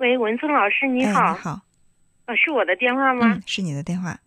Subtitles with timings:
[0.00, 1.28] 喂，文聪老师，你哎，好。
[1.28, 1.60] 你好，
[2.24, 3.34] 呃，是我的电话吗？
[3.34, 4.18] 嗯，是你的电话，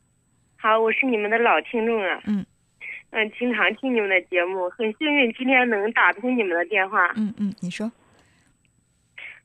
[0.56, 2.22] 好，我是你们的老听众了。
[2.28, 2.46] 嗯。
[3.10, 7.12] 嗯、经常听你们的节目，很幸运今天能打通你们的电话。
[7.16, 7.92] 嗯嗯，你说，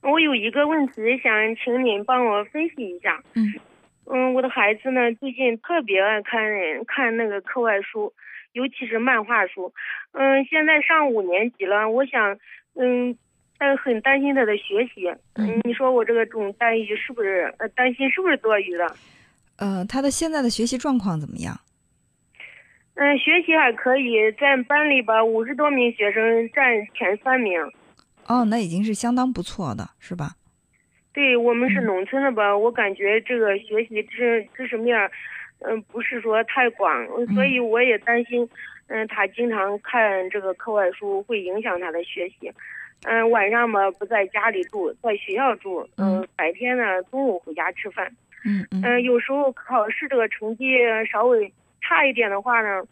[0.03, 3.23] 我有一个问题想请您帮我分析一下。
[3.35, 3.55] 嗯
[4.05, 6.43] 嗯，我的孩子呢，最近特别爱看
[6.87, 8.13] 看那个课外书，
[8.53, 9.73] 尤其是漫画书。
[10.13, 12.39] 嗯，现在上五年级了，我想，
[12.75, 13.17] 嗯，
[13.59, 15.09] 但很担心他的学习。
[15.35, 18.97] 嗯你说我这个种担忧是不是呃担心是不是多余的？
[19.57, 21.59] 呃，他的现在的学习状况怎么样？
[22.95, 27.61] 嗯，学习还可以，在班里吧，五十多名学生占前三名。
[28.27, 30.33] 哦，那已经是相当不错的，是吧？
[31.13, 35.11] 对我们是嗯农村的吧，我感觉这个学习知知识面儿，
[35.61, 38.49] 嗯、不是说太广，所以我也担心，
[38.89, 42.53] 嗯、他经常看这个课外书会影响他的学习。
[43.05, 48.11] 嗯、晚上嘛不在家里住，在学校住，嗯、嗯白天呢中午回家吃饭。
[48.45, 50.79] 嗯嗯嗯、有时候考试这个成绩
[51.11, 52.83] 稍微差一点的话呢，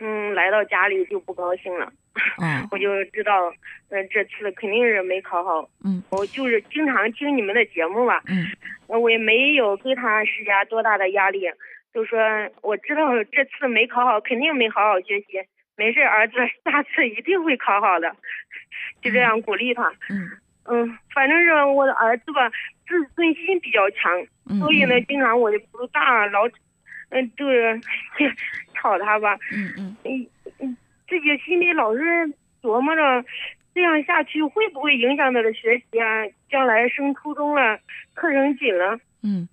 [0.00, 1.92] 嗯，来到家里就不高兴了。
[2.40, 3.52] 嗯， 我就知道，
[3.90, 5.68] 嗯、这次肯定是没考好。
[5.84, 8.46] 嗯，我就是经常听你们的节目吧，嗯
[8.88, 11.42] 呃我也没有给他施加多大的压力，
[11.92, 12.18] 就说
[12.62, 15.40] 我知道这次没考好，肯定没好好学习，
[15.76, 18.14] 没事，儿子下次一定会考好的，
[19.02, 19.88] 就这样鼓励他。
[20.10, 20.30] 嗯
[20.68, 22.50] 嗯，反正是我的儿子吧，
[22.88, 24.12] 自尊心比较强，
[24.50, 26.48] 嗯，所以呢，嗯经常我就不大老，
[27.10, 27.80] 嗯，就是
[28.74, 29.38] 吵他吧。
[29.54, 30.26] 嗯嗯嗯
[30.58, 30.76] 嗯，
[31.08, 32.02] 自己心里老是
[32.62, 33.24] 琢磨着，
[33.74, 36.24] 这样下去会不会影响他的学习啊？
[36.50, 37.78] 将来升初中了，
[38.14, 39.48] 课程紧了，嗯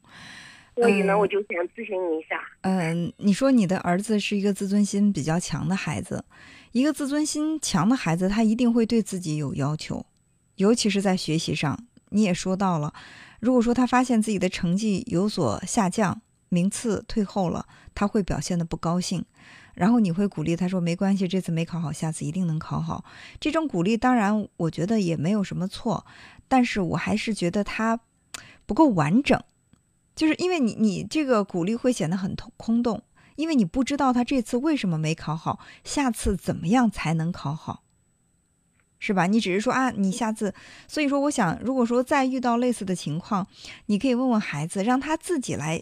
[0.75, 2.39] 所以呢，嗯我就想咨询你一下。
[2.61, 6.23] 嗯、呃，你说你的儿子是一个自尊心比较强的孩子，
[6.71, 10.05] 一个自尊心强的孩子，他一定会对自己有要求，
[10.55, 11.77] 尤其是在学习上。
[12.09, 12.93] 你也说到了，
[13.39, 19.25] 如果说他发现自己的成绩有所下降，名次退后了，他会表现的不高兴。
[19.73, 23.03] 然后你会鼓励他说：“没关系，这次没考好，下次一定能考好。”
[23.41, 26.05] 这种鼓励当然我觉得也没有什么错，
[26.47, 27.99] 但是我还是觉得他
[28.67, 29.43] 不够完整，
[30.15, 33.01] 就是因为你你这个鼓励会显得很空洞，
[33.35, 37.83] 因为你不知道他这次为什么没考好，下次怎么样才能考好，
[38.99, 39.27] 是吧？
[39.27, 40.53] 你只是说啊，你下次，
[40.87, 43.47] 所以说我想，如果说再遇到类似的情况，
[43.87, 45.81] 你可以问问孩子，让他自己来。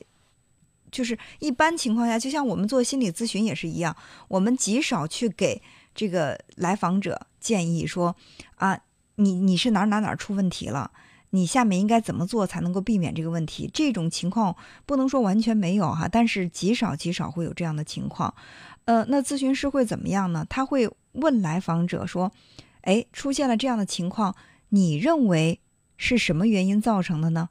[0.92, 3.96] 就是一般情况下，就像我们做心理咨询也是一样，
[4.28, 5.62] 我们极少去给
[5.96, 8.14] 这个来访者建议说，
[8.56, 8.78] 啊，
[9.16, 10.92] 你你是哪哪哪出问题了，
[11.32, 13.70] 你下面应该怎么做才能够避免这个问题？
[13.74, 14.56] 这种情况
[14.86, 18.34] 不能说完全没有哈，但是极少极少会有这样的情况。
[18.86, 20.46] 呃，那咨询师会怎么样呢？
[20.50, 22.32] 他会问来访者说，
[22.82, 24.36] 哎，出现了这样的情况，
[24.70, 25.60] 你认为
[25.98, 27.50] 是什么原因造成的呢？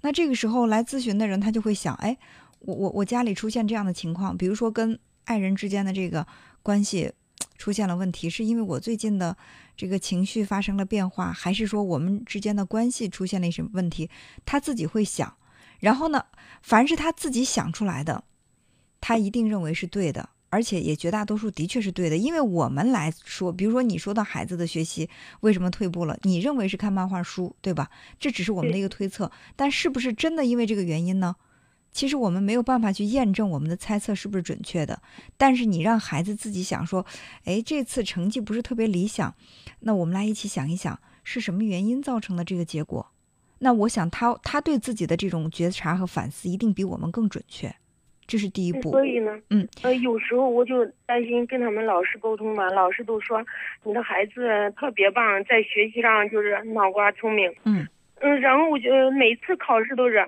[0.00, 2.16] 那这个时候来咨询的人他就会想，哎。
[2.62, 6.26] 我我我家里出现这样的情况，比如说跟爱人之间的这个
[6.62, 7.10] 关系
[7.60, 9.36] 出现了问题，是因为我最近的
[9.76, 14.08] 这个情绪发生了变化，还是说我们之间的关系出现了什么问题？
[14.46, 15.36] 他自己会想，
[15.78, 16.24] 然后呢，
[16.62, 18.24] 凡是他自己想出来的，
[18.98, 22.16] 他一定认为是对的，而且也绝大多数的确是对的。
[22.16, 25.10] 因为我们来说，比如说你说到孩子的学习
[25.40, 27.90] 为什么退步了，你认为是看漫画书，对吧？
[28.18, 31.36] 这只是我们的一个推测，但是不是真的因为这个原因呢？
[31.92, 35.02] 其实我们没有办法去验证我们的猜测是不是准确的，
[35.36, 37.04] 但是你让孩子自己想说，
[37.44, 39.34] 哎，这次成绩不是特别理想，
[39.80, 43.06] 那我们来一起想一想是什么原因造成的这个结果。
[43.58, 47.74] 那我想他他对自己的这种觉察和反思一定比我们更准确，
[48.26, 48.92] 这是第一步。
[48.92, 53.44] 所以呢，嗯，呃，有时候我就担心跟他们老师沟通嘛，老师都说
[53.82, 57.52] 你的孩子特别棒，在学习上就是脑瓜聪明。
[57.64, 57.86] 嗯
[58.20, 60.24] 嗯，然后我就每次考试都是。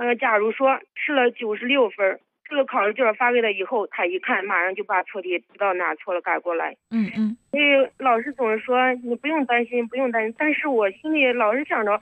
[0.00, 2.18] 呃，假如说吃了九十六分，
[2.48, 6.74] 这个考试卷发给他以后，他一看，马上就把错题知道哪错了改过来。
[6.90, 7.36] 嗯嗯。
[7.50, 10.34] 所以老师总是说你不用担心，不用担心。
[10.38, 12.00] 但是我心里老是想着，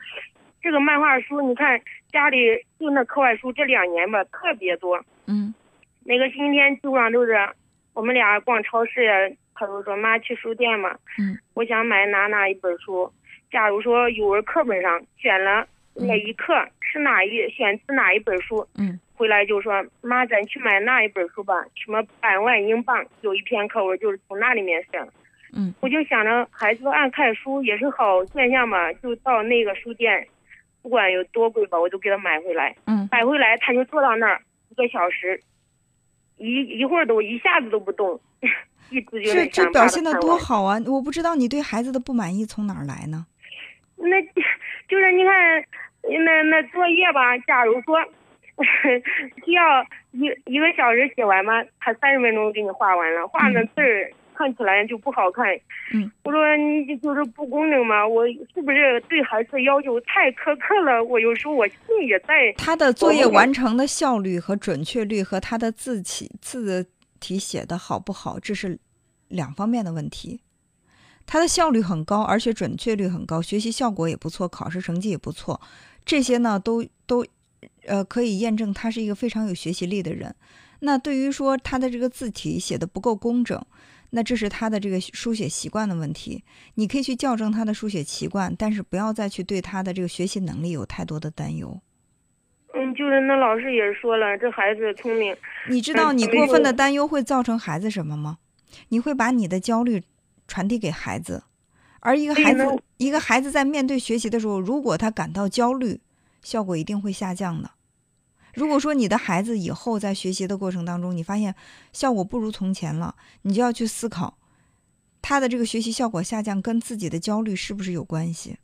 [0.62, 1.81] 这个漫画书，你看
[2.12, 5.05] 家里就那课外书，这两年吧特别多。
[5.26, 5.52] 嗯。
[6.05, 7.37] 每个星期天基本上都是
[7.94, 9.12] 我们俩逛超市呀，
[9.56, 10.96] 他都说妈去书店嘛。
[11.19, 11.37] 嗯。
[11.55, 13.12] 我想买哪哪一本书，
[13.50, 15.67] 假如说语文课本上选了
[16.06, 16.55] 哪一课。
[16.91, 18.67] 是哪一选自哪一本书？
[18.79, 21.62] 嗯，回来就说妈，咱去买那一本书吧。
[21.75, 25.06] 什么百万英镑有一篇课文就是从那里面选。
[25.53, 30.27] 嗯，我就想着孩子爱看书也是好现象嘛，就到那个书店，
[30.81, 32.75] 不管有多贵吧，我都给他买回来。
[32.87, 34.41] 嗯，买回来他就坐到那儿
[34.71, 35.39] 一个小时，
[36.39, 38.19] 一一会儿都一下子都不动，
[38.89, 40.81] 一直就这这表现的多好啊！
[40.87, 43.27] 我不知道你对孩子的不满意从哪儿来呢？
[43.97, 44.23] 那
[44.89, 45.65] 就是你看。
[46.03, 47.99] 那那作业吧，假如说
[49.45, 55.47] 需要一一个小时写完吗，他三十分钟给你画完了，画的字儿看起来就不好看。
[55.93, 61.03] 嗯，我说你就是不公正嘛，我是不是对孩子要求太苛刻了？
[61.03, 62.53] 我有时候我心里也在。
[62.56, 66.87] 他的作业完成的效率和准确率和他的字体字
[67.21, 68.79] 体写的好不好，这是
[69.29, 70.41] 两方面的问题。
[71.30, 75.60] 他的效率很高，而且准确率很高，学习效果也不错，考试成绩也不错，
[76.02, 77.22] 这些呢都都，
[77.84, 80.34] 呃，可以验证他是一个非常有学习力的人。
[80.80, 83.62] 那对于说他的这个字体写的不够工整，
[84.08, 86.42] 那这是他的这个书写习惯的问题。
[86.76, 91.78] 你可以去校正他的书写习惯，但是不要再去对他的这个学习能力有太多的担忧。
[92.72, 95.36] 嗯，就是那老师也说了，这孩子聪明。
[95.69, 98.38] 你知道你过分的担忧会造成孩子什么吗？
[98.88, 100.02] 你会把你的焦虑。
[100.49, 101.45] 传递给孩子，
[102.00, 102.65] 而一个孩子，
[102.97, 106.00] 一个孩子在面对学习的时候，如果他感到焦虑，
[106.43, 107.73] 效果一定会下降的。
[108.55, 111.55] 如果说你的孩子以后在学习的过程当中，你发现
[111.93, 114.39] 效果不如从前了，你就要去思考，
[115.21, 118.56] 他的这个学习效果下降跟自己的焦虑是不是有关系？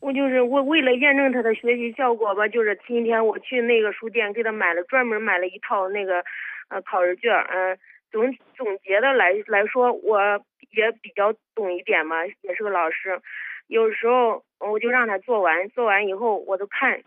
[0.00, 6.22] 我就是我为了验证他的学习效果吧，就是今天我去那个书店给他买了专门买了一套那个
[6.68, 7.78] 呃考试卷，嗯。
[8.14, 10.20] 总总结的来来说，我
[10.70, 13.20] 也比较懂一点嘛，也是个老师。
[13.66, 17.02] 有时候我就让他做完，做完以后我都看，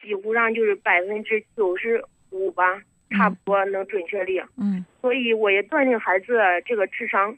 [0.00, 2.80] 几乎上就是百分之九十五吧，
[3.10, 4.40] 差不多能准确率。
[4.56, 4.82] 嗯。
[5.02, 7.36] 所以我也断定孩子这个智商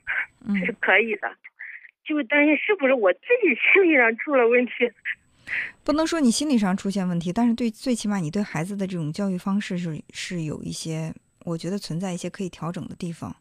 [0.65, 1.29] 是可以的，
[2.05, 4.73] 就担心是不是我自己心理上出了问题。
[5.83, 11.13] 不能说你心理上出现问题，但是对最起码你对孩子的这种教育方式是是有一些。
[11.45, 13.37] 我觉得存在一些可以调整的地方，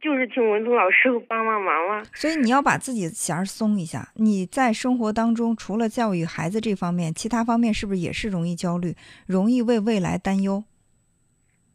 [0.00, 2.02] 就是请文聪老师帮帮忙了。
[2.14, 4.10] 所以你要把自己弦儿松一下。
[4.14, 8.96] 你在生活当中，除了教育孩子这方面，其他方面是不是也是容易焦虑，
[9.26, 10.64] 容易为未来担忧？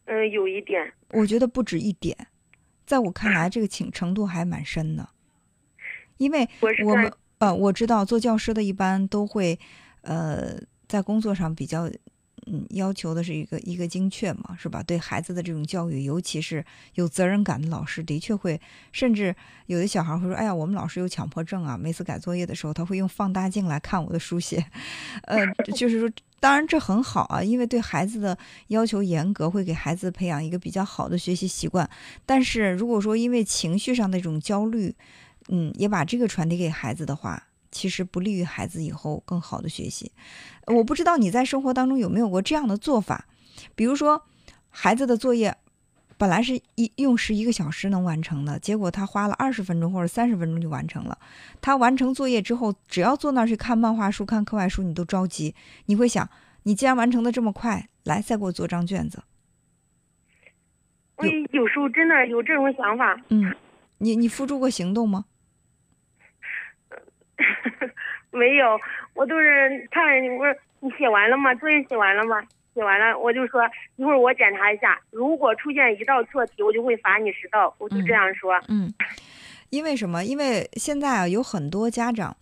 [0.05, 0.91] 嗯，有一点。
[1.11, 2.17] 我觉得不止一点，
[2.85, 5.07] 在我看来，这个情程度还蛮深的。
[6.17, 6.49] 因为
[6.83, 9.59] 我们呃，我知道做教师的一般都会
[10.01, 11.87] 呃，在工作上比较。
[12.49, 14.81] 嗯，要求的是一个一个精确嘛，是吧？
[14.81, 16.63] 对孩子的这种教育，尤其是
[16.95, 18.59] 有责任感的老师，的确会，
[18.93, 19.35] 甚至
[19.65, 21.77] 有的小孩会说：“哎呀，我们老师有强迫症啊！
[21.77, 24.65] 每次改作业的时候，他会用放大镜来看我的书写。”
[25.27, 25.45] 呃，
[25.75, 26.09] 就是说，
[26.39, 28.37] 当然这很好啊，因为对孩子的
[28.69, 31.89] 要求严格，会给孩子培养一个比较好的学习习惯。
[32.25, 34.95] 但是如果说因为情绪上的这种焦虑，
[35.49, 37.43] 嗯，也把这个传递给孩子的话。
[37.71, 40.11] 其实不利于孩子以后更好的学习。
[40.67, 43.25] 我不知道你在生活当中有没有过这样的做法，
[43.75, 44.23] 比如说
[44.69, 45.55] 孩子的作业
[46.17, 51.17] 本来是一用时一个小时能完成的，结果他花了二十分钟或者三十分钟就完成了。
[51.61, 55.53] 他完成作业之后，只要坐那儿去看漫画书、看课外书，你都着急。
[55.85, 56.27] 你会想，
[56.63, 59.21] 你既然完成的这么快，来再给我做张卷子。
[61.17, 63.19] 我有时候真的有这种想法。
[63.29, 63.55] 嗯，
[63.99, 65.25] 你你付诸过行动吗？
[68.37, 68.79] 没有，
[69.15, 70.05] 我都是看
[70.37, 71.53] 我说你写完了吗？
[71.55, 72.41] 作业写完了吗？
[72.75, 73.61] 写完了，我就说
[73.95, 78.53] 一会儿我检查一下，如果出现一道错题，我就会罚你十道，我就这样说。
[78.67, 78.93] 嗯，
[79.71, 80.23] 因为什么？
[80.23, 82.37] 因为现在啊，有很多家长，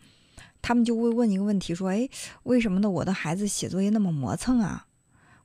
[0.61, 2.09] 他们就会问一个问题，说：“哎，
[2.43, 2.89] 为什么呢？
[2.89, 4.85] 我的孩子写作业那么磨蹭啊？”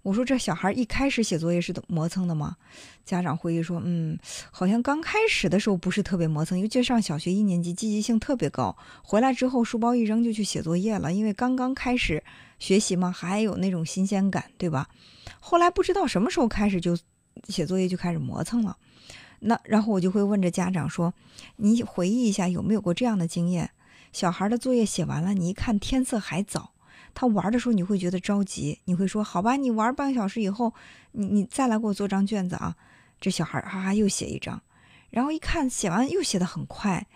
[0.03, 2.57] 我说这小孩一开始写作业是磨蹭的吗？
[3.05, 4.19] 家长回忆说，嗯，
[4.51, 8.77] 好像刚开始的时候不是特别磨蹭，尤其上小学一年级，积极性特别高。
[9.03, 12.23] 回来之后，书包一扔就去写作业了，因为刚刚开始
[12.59, 14.89] 学习嘛，还有那种新鲜感，对吧？
[15.39, 16.97] 后来不知道什么时候开始就
[17.49, 18.77] 写作业就开始磨蹭了。
[19.41, 21.13] 那然后我就会问着家长说，
[21.57, 23.71] 你回忆一下有没有过这样的经验？
[24.13, 26.73] 小孩的作业写完了，你一看天色还早。
[27.15, 30.73] 他玩的时候，你会觉得着急，你会说：“好吧，你玩半个小时以后，
[31.13, 32.75] 你你再来给我做张卷子啊。”
[33.21, 34.63] 这小孩哈哈又写一张，
[35.11, 37.07] 然后一看写完又写的很快，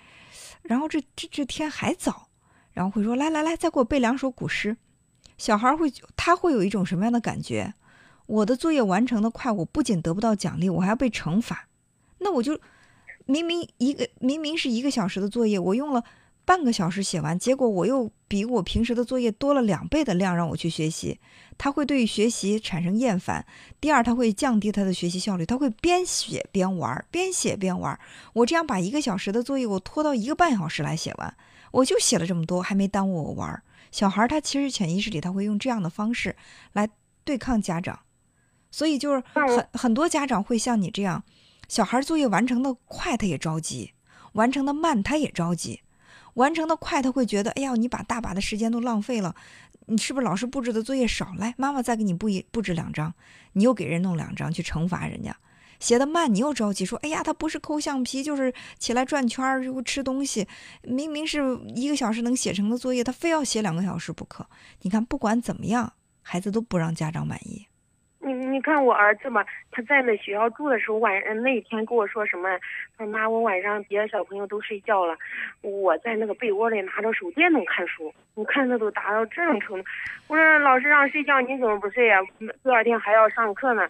[0.62, 2.28] 然后这这这天还早，
[2.72, 4.76] 然后会说：“来来来，再给我背两首古诗。”
[5.38, 7.74] 小孩会他会有一种什么样的感觉？
[8.26, 11.68] 我的作业完成的快，我不仅得不到奖励，我还要被惩罚。
[12.18, 12.58] 那我就
[13.26, 16.04] 明明一个明明是一个小时的作业，我用了。
[16.44, 21.18] 半个小时写完，结果我又比我平时的作业多了两倍的量让我去学习，
[21.56, 23.46] 他会对学习产生厌烦。
[23.80, 27.98] 第二，他会降低他的学习效率，他会边写边玩，边写边玩。
[28.34, 31.34] 我这样把一个小时的作业我拖到一个半小时来写完，
[31.70, 33.62] 我就写了这么多，还没耽误我玩。
[33.90, 36.36] 小孩他其实潜意识里他会用这样的方式
[36.72, 36.90] 来
[37.24, 38.00] 对抗家长，
[38.70, 41.24] 所以就是很很多家长会像你这样，
[41.68, 43.92] 小孩作业完成的快他也着急，
[44.32, 45.80] 完成的慢他也着急。
[46.34, 49.34] 完成的快，他会觉得，哎呀，你把大把的时间都浪费了。
[49.86, 51.34] 你是不是老师布置的作业少？
[51.36, 53.12] 来，妈妈再给你布一布置两张，
[53.52, 55.36] 你又给人弄两张去惩罚人家。
[55.80, 60.48] 写的慢，你又着急说，哎呀，他不是抠橡皮，就是起来转圈儿，又吃东西。
[60.82, 64.46] 明明是一个小时能写成的作业，他非要写两个小时不可。
[64.82, 67.66] 你看，不管怎么样，孩子都不让家长满意。
[68.24, 72.58] 你你看我儿子嘛，他在那学校住的时候，晚上那一天跟我说什么？
[72.96, 75.14] 他说妈，我晚上别的小朋友都睡觉了，
[75.60, 78.12] 我在那个被窝里拿着手电筒看书。
[78.34, 79.88] 你看他都达到这种程度。
[80.26, 82.18] 我说老师让睡觉，你怎么不睡呀？
[82.62, 83.86] 第二天还要上课呢。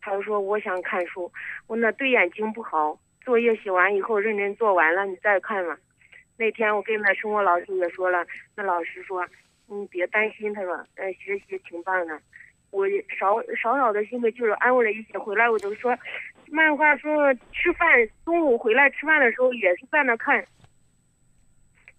[0.00, 1.30] 他就说我想看书。
[1.68, 5.76] 我那对眼睛不好，作业写完以后认真做完了你再看嘛。
[6.36, 9.24] 那天我跟那生活老师也说了，那老师说
[9.68, 12.18] 你别担心，他说呃学习挺棒的。
[12.70, 12.86] 我
[13.18, 15.18] 少少少的心里就是安慰了一些。
[15.18, 15.96] 回来我就说，
[16.50, 17.88] 漫画说吃饭，
[18.24, 20.44] 中午回来吃饭的时候也是在那看。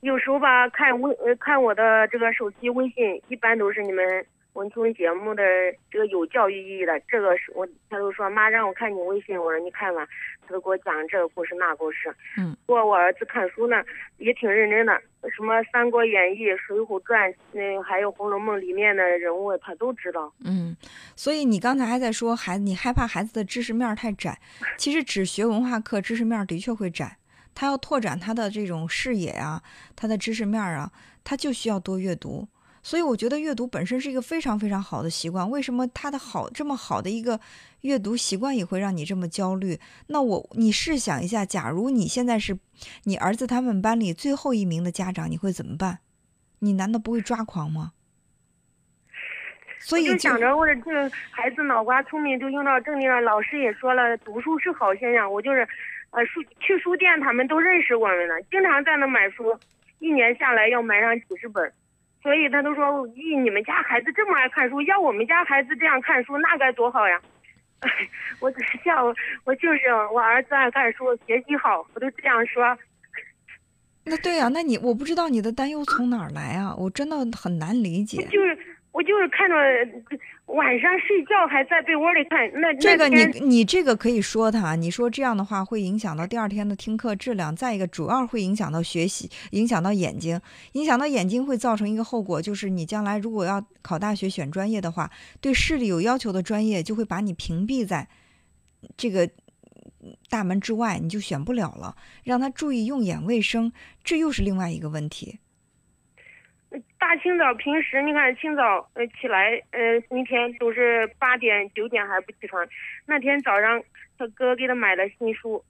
[0.02, 4.26] 有时候吧，看微呃看我的这个手机微信，一般都是你们。
[4.54, 5.44] 文综节目的
[5.90, 10.06] 这个有教育意义的，这个是我，他都说妈让我看你微信，我说你看吧，
[10.46, 12.14] 他都给我讲这个故事那故事。
[12.38, 13.82] 嗯，不过我儿子看书呢
[14.18, 14.94] 也挺认真的，
[15.36, 20.32] 什么《三国演义》《水浒传》那还有《红楼梦》里面的人物他都知道。
[20.44, 20.76] 嗯，
[21.16, 24.38] 所以你刚才还在说孩子，你害怕孩子的知识面太窄，
[24.78, 27.18] 其实只学文化课知识面的确会窄，
[27.56, 29.64] 他要拓展他的这种视野啊，
[29.96, 30.92] 他的知识面啊，
[31.24, 32.46] 他就需要多阅读。
[32.84, 35.50] 所以我觉得阅读本身是一个非常非常好的习惯。
[35.50, 37.40] 为什么他的好这么好的一个
[37.82, 39.80] 阅读习惯也会让你这么焦虑？
[40.08, 42.58] 那我你试想一下，假如你现在是
[43.04, 46.00] 你儿子他们班里最后一名的家长，你会怎么办？
[46.60, 47.94] 你难道不会抓狂吗？
[49.80, 53.24] 所以就想着我的这个孩子脑瓜聪明，就用到正地上。
[53.24, 55.32] 老师也说了，读书是好现象。
[55.32, 55.68] 我就是，
[56.12, 59.58] 呃，书去书店，他们都认识我们了，经常在那买书，
[59.98, 61.74] 一年下来要买上几十本。
[62.22, 67.20] 所以他都说，咦，你们家孩子这么爱看书，要我们家孩子这样看书，那该多好呀！
[68.40, 68.52] 我
[68.84, 69.06] 笑，
[69.44, 69.80] 我就是
[70.14, 72.78] 我儿子爱看书，学习好，我都这样说。
[74.04, 76.76] 那对呀，那你我不知道你的担忧从哪儿来啊？
[76.78, 78.26] 我真的很难理解。
[78.26, 78.58] 就是。
[78.92, 79.56] 我就是看着
[80.48, 87.56] 晚上睡觉还在被窝里看，那这个你你这个可以说他，你说这样的话会影响到第二天的听课质量。
[87.56, 90.42] 再一个，主要会影响到学习，影响到眼睛，
[90.74, 98.10] 影响到眼睛会造成一个后果，就是你将来如果要考大学选专业的话，对视力有要求的专业就会把你屏蔽在
[98.98, 99.30] 这个
[100.30, 101.96] 大门之外，你就选不了了。
[102.26, 103.72] 让他注意用眼卫生，
[104.04, 105.40] 这又是另外一个问题。
[107.02, 112.64] 大清早，平时你看清早呃起来呃一天都是八点九点还不起床。
[113.08, 113.82] 那天早上
[114.20, 115.62] 他哥给他买了新书，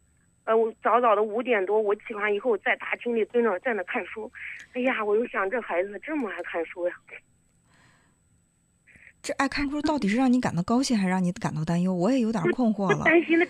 [0.44, 4.30] 呃我早早的五点多我起床以后在大厅里蹲着在那看书。
[4.74, 6.94] 哎呀，我就想这孩子这么爱看书呀。
[9.22, 11.94] 这爱看书到底是让你感到高兴还是让你感到担忧？
[11.94, 13.06] 我也有点困惑了。
[13.06, 13.48] 担心的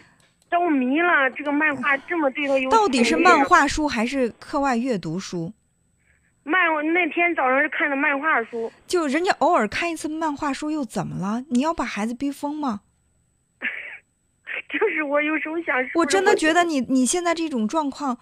[0.51, 2.69] 着迷了，这个漫画这么对他有。
[2.69, 5.51] 到底是漫画书还是课外阅读书？
[6.43, 11.43] 漫我那天早上是看的漫画书，就人家偶尔看一次漫画书又怎么了？
[11.49, 12.81] 你要把孩子逼疯吗？
[14.67, 18.17] 就是我有时候想，我真的觉得你你现在这种状况，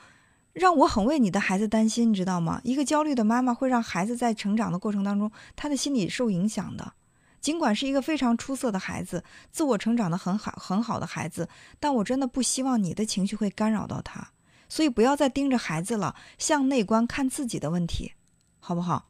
[0.53, 2.59] 让我很为你的孩子担心，你知道吗？
[2.63, 6.93] 一个焦虑的妈妈会让孩子在成长的过程当中，他的心理受影响的。
[7.39, 11.47] 尽管是一个非常出色的孩子，自我成长的很好很好的孩子，
[11.79, 14.31] 但我真的不希望你的情绪会干扰到他。
[14.69, 18.13] 所以不要再盯着孩子了，向内观看自己的问题，
[18.59, 19.09] 好不好？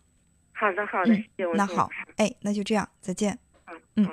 [0.53, 1.13] 好的，好的，
[1.53, 3.37] 那好，哎，那就这样，再见。
[3.95, 4.09] 嗯。